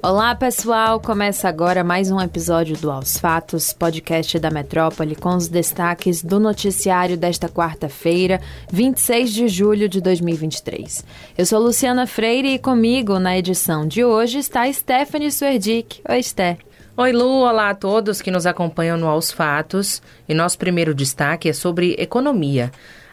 [0.00, 1.00] Olá, pessoal!
[1.00, 6.38] Começa agora mais um episódio do Aos Fatos, podcast da Metrópole, com os destaques do
[6.38, 8.40] noticiário desta quarta-feira,
[8.70, 11.04] 26 de julho de 2023.
[11.36, 16.00] Eu sou Luciana Freire e comigo na edição de hoje está Stephanie Suerdick.
[16.08, 16.58] Oi, Sté.
[16.96, 17.42] Oi, Lu.
[17.42, 20.00] Olá a todos que nos acompanham no Aos Fatos.
[20.28, 22.70] E nosso primeiro destaque é sobre economia.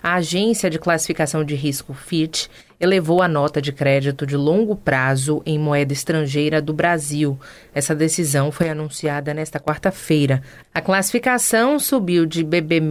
[0.08, 2.46] A agência de classificação de risco Fitch
[2.80, 7.40] elevou a nota de crédito de longo prazo em moeda estrangeira do Brasil.
[7.74, 10.44] Essa decisão foi anunciada nesta quarta-feira.
[10.72, 12.84] A classificação subiu de BB-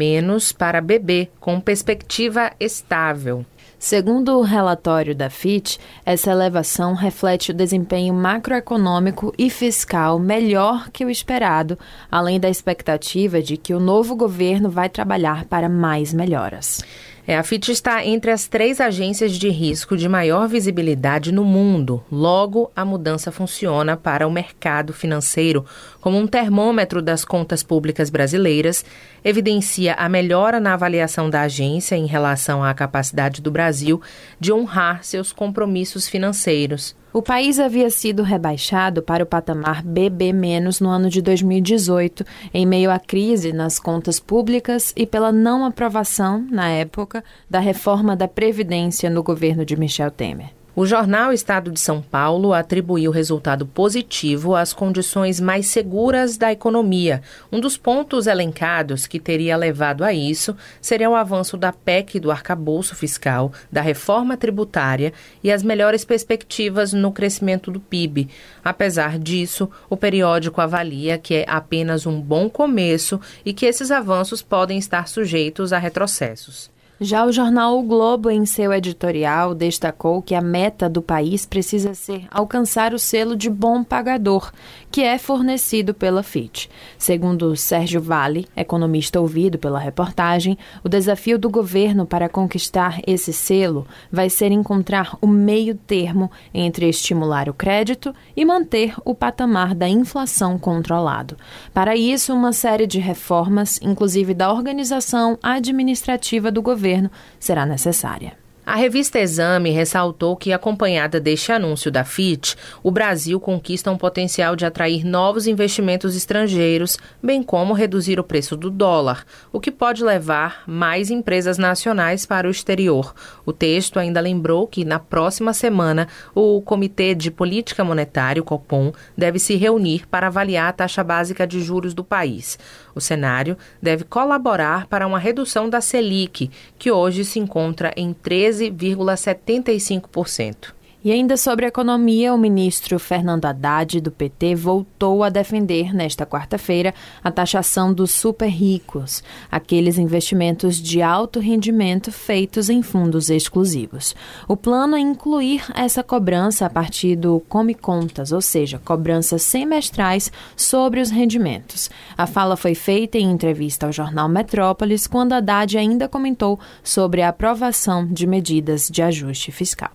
[0.59, 3.47] para BB, com perspectiva estável.
[3.79, 11.05] Segundo o relatório da FIT, essa elevação reflete o desempenho macroeconômico e fiscal melhor que
[11.05, 11.79] o esperado,
[12.11, 16.83] além da expectativa de que o novo governo vai trabalhar para mais melhoras.
[17.27, 22.05] É, a FIT está entre as três agências de risco de maior visibilidade no mundo.
[22.13, 25.65] Logo, a mudança funciona para o mercado financeiro
[26.03, 28.85] como um termômetro das contas públicas brasileiras,
[29.25, 34.03] evidencia a melhora na avaliação da agência em relação à capacidade do Brasil
[34.39, 36.95] de honrar seus compromissos financeiros.
[37.15, 40.33] O país havia sido rebaixado para o patamar BB-
[40.81, 46.45] no ano de 2018, em meio à crise nas contas públicas e pela não aprovação,
[46.51, 50.51] na época, da reforma da Previdência no governo de Michel Temer.
[50.77, 57.23] O jornal Estado de São Paulo atribuiu resultado positivo às condições mais seguras da economia.
[57.53, 62.29] Um dos pontos elencados que teria levado a isso seria o avanço da PEC do
[62.29, 65.13] arcabouço fiscal, da reforma tributária
[65.45, 68.29] e as melhores perspectivas no crescimento do PIB.
[68.65, 74.43] Apesar disso, o periódico avalia que é apenas um bom começo e que esses avanços
[74.43, 76.74] podem estar sujeitos a retrocessos.
[77.05, 81.93] Já o jornal O Globo, em seu editorial, destacou que a meta do país precisa
[81.93, 84.51] ser alcançar o selo de bom pagador,
[84.91, 86.71] que é fornecido pela FIT.
[86.97, 93.87] Segundo Sérgio Vale, economista ouvido pela reportagem, o desafio do governo para conquistar esse selo
[94.11, 99.87] vai ser encontrar o meio termo entre estimular o crédito e manter o patamar da
[99.87, 101.37] inflação controlado.
[101.75, 108.44] Para isso, uma série de reformas, inclusive da organização administrativa do governo, governo será necessária.
[108.67, 114.57] A revista Exame ressaltou que, acompanhada deste anúncio da FIT, o Brasil conquista um potencial
[114.57, 120.03] de atrair novos investimentos estrangeiros, bem como reduzir o preço do dólar, o que pode
[120.03, 123.15] levar mais empresas nacionais para o exterior.
[123.45, 128.93] O texto ainda lembrou que, na próxima semana, o Comitê de Política Monetária, o COPOM,
[129.15, 132.59] deve se reunir para avaliar a taxa básica de juros do país.
[132.95, 138.15] O cenário deve colaborar para uma redução da Selic, que hoje se encontra em
[138.55, 140.84] 13,75%.
[141.05, 146.95] E ainda sobre economia, o ministro Fernando Haddad, do PT, voltou a defender nesta quarta-feira
[147.23, 149.23] a taxação dos super ricos,
[149.53, 154.17] aqueles investimentos de alto rendimento feitos em fundos exclusivos.
[154.49, 160.33] O plano é incluir essa cobrança a partir do Come Contas, ou seja, cobranças semestrais
[160.57, 161.91] sobre os rendimentos.
[162.17, 167.29] A fala foi feita em entrevista ao jornal Metrópolis, quando Haddad ainda comentou sobre a
[167.29, 169.91] aprovação de medidas de ajuste fiscal.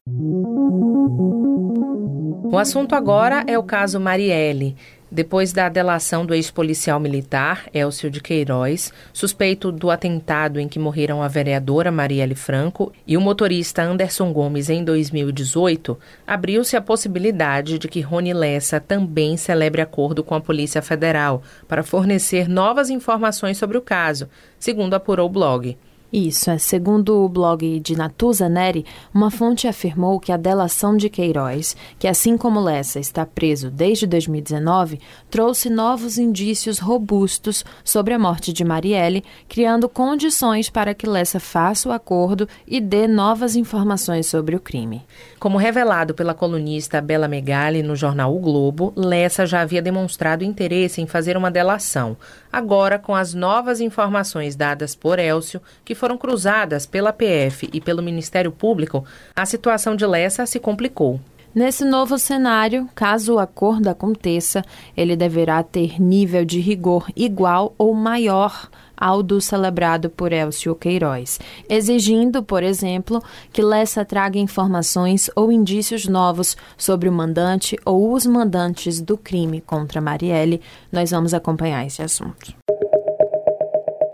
[2.51, 4.75] O assunto agora é o caso Marielle.
[5.11, 11.23] Depois da delação do ex-policial militar, Elcio de Queiroz, suspeito do atentado em que morreram
[11.23, 17.87] a vereadora Marielle Franco e o motorista Anderson Gomes em 2018, abriu-se a possibilidade de
[17.87, 23.77] que Rony Lessa também celebre acordo com a Polícia Federal para fornecer novas informações sobre
[23.79, 25.75] o caso, segundo apurou o blog.
[26.11, 26.57] Isso, é.
[26.57, 28.83] Segundo o blog de Natuza Neri,
[29.13, 34.07] uma fonte afirmou que a delação de Queiroz, que assim como Lessa está preso desde
[34.07, 34.99] 2019,
[35.29, 41.87] trouxe novos indícios robustos sobre a morte de Marielle, criando condições para que Lessa faça
[41.87, 45.05] o acordo e dê novas informações sobre o crime.
[45.39, 51.01] Como revelado pela colunista Bela Megali no jornal O Globo, Lessa já havia demonstrado interesse
[51.01, 52.17] em fazer uma delação.
[52.51, 58.03] Agora, com as novas informações dadas por Elcio, que foram cruzadas pela PF e pelo
[58.03, 61.21] Ministério Público, a situação de Lessa se complicou.
[61.59, 64.63] Nesse novo cenário, caso o acordo aconteça,
[64.95, 71.37] ele deverá ter nível de rigor igual ou maior ao do celebrado por Elcio Queiroz,
[71.67, 73.21] exigindo, por exemplo,
[73.51, 79.59] que Lessa traga informações ou indícios novos sobre o mandante ou os mandantes do crime
[79.59, 80.61] contra Marielle.
[80.89, 82.55] Nós vamos acompanhar esse assunto.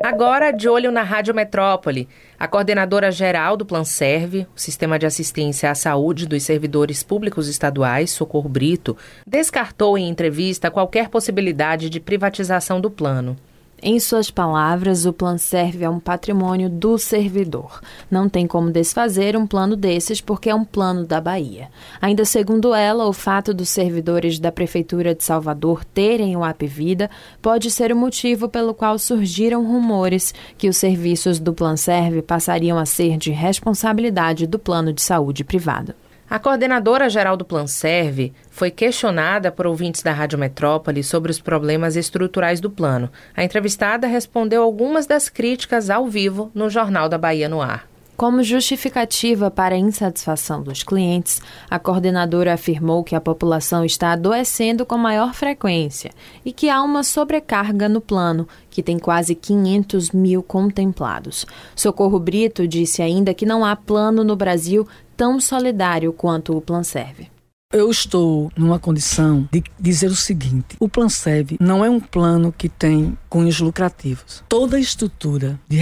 [0.05, 2.07] Agora, de olho na Rádio Metrópole,
[2.37, 7.47] a coordenadora geral do Plan Serve, o Sistema de Assistência à Saúde dos Servidores Públicos
[7.47, 13.35] Estaduais, Socorro Brito, descartou em entrevista qualquer possibilidade de privatização do plano.
[13.83, 17.81] Em suas palavras, o plano serve a um patrimônio do servidor.
[18.09, 21.69] Não tem como desfazer um plano desses porque é um plano da Bahia.
[22.01, 27.11] Ainda segundo ela, o fato dos servidores da Prefeitura de Salvador terem o App Vida
[27.41, 32.79] pode ser o motivo pelo qual surgiram rumores que os serviços do Plan Serve passariam
[32.79, 35.93] a ser de responsabilidade do plano de saúde privado.
[36.27, 41.39] A coordenadora geral do Plan Serve foi questionada por ouvintes da Rádio Metrópole sobre os
[41.39, 43.11] problemas estruturais do plano.
[43.37, 47.87] A entrevistada respondeu algumas das críticas ao vivo no Jornal da Bahia no Ar.
[48.17, 54.85] Como justificativa para a insatisfação dos clientes, a coordenadora afirmou que a população está adoecendo
[54.85, 56.11] com maior frequência
[56.45, 61.45] e que há uma sobrecarga no plano, que tem quase 500 mil contemplados.
[61.75, 66.83] Socorro Brito disse ainda que não há plano no Brasil tão solidário quanto o Plan
[66.83, 67.29] Serve.
[67.73, 72.53] Eu estou numa condição de dizer o seguinte: o Plan Serve não é um plano
[72.55, 74.43] que tem cunhos lucrativos.
[74.47, 75.79] Toda a estrutura de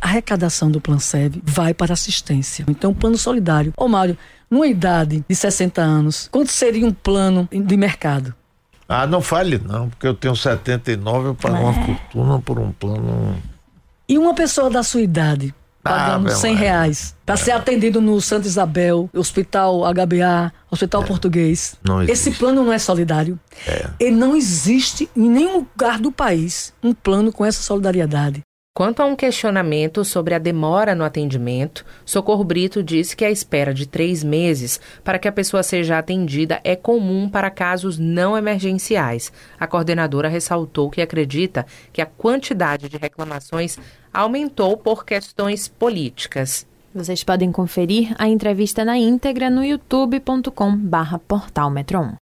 [0.00, 2.64] arrecadação do Plan Serve vai para assistência.
[2.68, 3.74] Então, um plano solidário.
[3.76, 4.16] Ô Mário,
[4.50, 8.34] numa idade de 60 anos, quanto seria um plano de mercado?
[8.88, 11.60] Ah, não fale não, porque eu tenho 79, eu pago é.
[11.60, 13.36] uma fortuna por um plano.
[14.08, 15.54] E uma pessoa da sua idade,
[15.84, 17.38] pagando ah, 100 reais para é.
[17.38, 21.06] ser atendido no Santa Isabel, Hospital HBA, Hospital é.
[21.06, 21.76] Português.
[22.08, 23.38] Esse plano não é solidário.
[23.66, 23.90] É.
[24.00, 28.42] E não existe em nenhum lugar do país um plano com essa solidariedade.
[28.76, 33.72] Quanto a um questionamento sobre a demora no atendimento, Socorro Brito disse que a espera
[33.72, 39.32] de três meses para que a pessoa seja atendida é comum para casos não emergenciais.
[39.60, 43.78] A coordenadora ressaltou que acredita que a quantidade de reclamações
[44.14, 46.64] aumentou por questões políticas.
[46.94, 52.14] Vocês podem conferir a entrevista na íntegra no youtube.com barra portal Metro 1.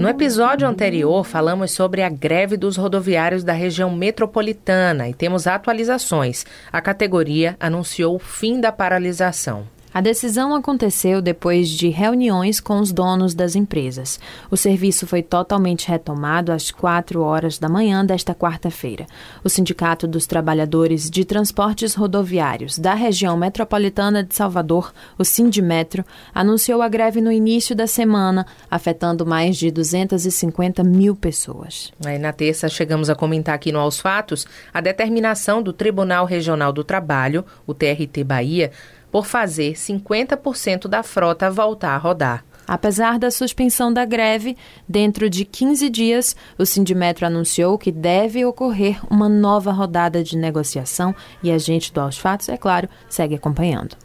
[0.00, 6.44] No episódio anterior, falamos sobre a greve dos rodoviários da região metropolitana e temos atualizações.
[6.72, 9.66] A categoria anunciou o fim da paralisação.
[9.94, 14.18] A decisão aconteceu depois de reuniões com os donos das empresas.
[14.50, 19.06] O serviço foi totalmente retomado às 4 horas da manhã desta quarta-feira.
[19.44, 26.04] O Sindicato dos Trabalhadores de Transportes Rodoviários da região metropolitana de Salvador, o Sindimetro,
[26.34, 31.92] anunciou a greve no início da semana, afetando mais de 250 mil pessoas.
[32.04, 36.72] Aí, na terça, chegamos a comentar aqui no Aos Fatos a determinação do Tribunal Regional
[36.72, 38.72] do Trabalho, o TRT Bahia,
[39.14, 42.44] por fazer 50% da frota voltar a rodar.
[42.66, 44.56] Apesar da suspensão da greve,
[44.88, 51.14] dentro de 15 dias, o Sindimetro anunciou que deve ocorrer uma nova rodada de negociação
[51.44, 53.96] e a gente do Aos Fatos, é claro, segue acompanhando.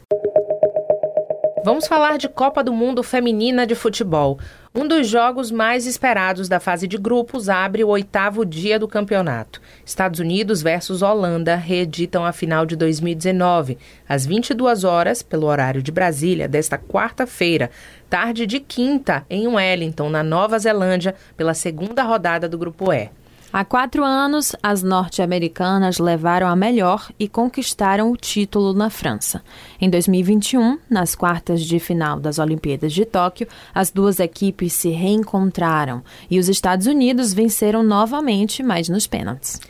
[1.62, 4.38] Vamos falar de Copa do Mundo Feminina de Futebol.
[4.74, 9.60] Um dos jogos mais esperados da fase de grupos abre o oitavo dia do campeonato.
[9.84, 13.76] Estados Unidos versus Holanda reeditam a final de 2019,
[14.08, 17.70] às 22 horas, pelo horário de Brasília, desta quarta-feira,
[18.08, 23.10] tarde de quinta, em Wellington, na Nova Zelândia, pela segunda rodada do Grupo E.
[23.52, 29.42] Há quatro anos, as norte-americanas levaram a melhor e conquistaram o título na França.
[29.80, 36.00] Em 2021, nas quartas de final das Olimpíadas de Tóquio, as duas equipes se reencontraram
[36.30, 39.60] e os Estados Unidos venceram novamente, mas nos pênaltis.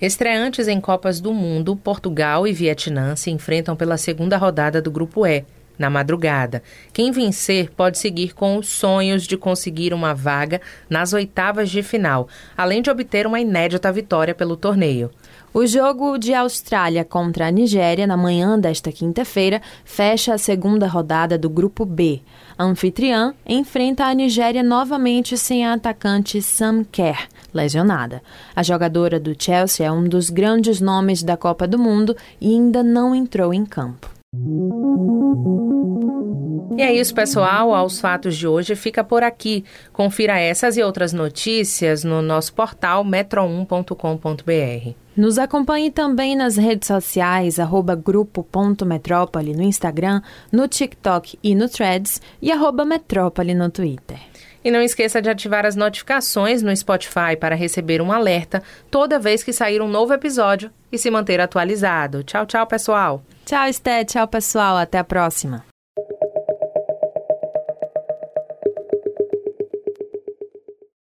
[0.00, 5.24] Estreantes em Copas do Mundo, Portugal e Vietnã se enfrentam pela segunda rodada do Grupo
[5.24, 5.44] E
[5.80, 6.62] na madrugada.
[6.92, 10.60] Quem vencer pode seguir com os sonhos de conseguir uma vaga
[10.90, 15.10] nas oitavas de final, além de obter uma inédita vitória pelo torneio.
[15.52, 21.36] O jogo de Austrália contra a Nigéria na manhã desta quinta-feira fecha a segunda rodada
[21.36, 22.20] do Grupo B.
[22.56, 28.22] A anfitriã enfrenta a Nigéria novamente sem a atacante Sam Kerr, lesionada.
[28.54, 32.82] A jogadora do Chelsea é um dos grandes nomes da Copa do Mundo e ainda
[32.82, 34.10] não entrou em campo.
[36.76, 37.74] E é isso, pessoal.
[37.74, 39.64] Aos fatos de hoje fica por aqui.
[39.92, 44.94] Confira essas e outras notícias no nosso portal metro1.com.br.
[45.16, 47.58] Nos acompanhe também nas redes sociais,
[48.02, 54.18] grupo.metrópole no Instagram, no TikTok e no Threads e arroba metrópole no Twitter.
[54.64, 59.42] E não esqueça de ativar as notificações no Spotify para receber um alerta toda vez
[59.42, 62.22] que sair um novo episódio e se manter atualizado.
[62.22, 63.22] Tchau, tchau, pessoal!
[63.50, 64.04] Tchau, Esté.
[64.04, 64.76] Tchau, pessoal.
[64.76, 65.69] Até a próxima.